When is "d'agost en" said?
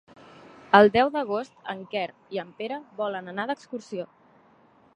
1.15-1.83